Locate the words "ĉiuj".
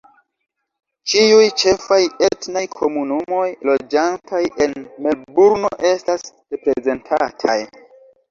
1.11-1.49